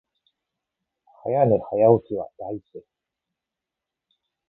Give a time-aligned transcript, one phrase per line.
[1.05, 2.87] 早寝早起きは大事です